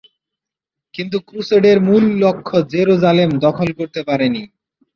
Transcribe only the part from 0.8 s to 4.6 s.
কিন্তু ক্রুসেডের মূল লক্ষ্য জেরুসালেম দখল করতে পারেনি।